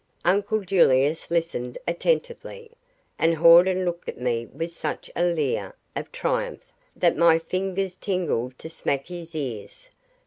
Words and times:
Uncle 0.25 0.61
Julius 0.61 1.29
listened 1.29 1.77
attentively, 1.87 2.71
and 3.19 3.35
Hawden 3.35 3.85
looked 3.85 4.09
at 4.09 4.19
me 4.19 4.47
with 4.47 4.71
such 4.71 5.11
a 5.15 5.23
leer 5.23 5.75
of 5.95 6.11
triumph 6.11 6.65
that 6.95 7.15
my 7.15 7.37
fingers 7.37 7.97
tingled 7.97 8.57
to 8.57 8.67
smack 8.67 9.05
his 9.09 9.33
cars. 9.33 9.91